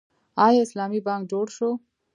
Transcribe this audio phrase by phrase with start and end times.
[0.45, 1.69] آیا اسلامي بانک جوړ شو؟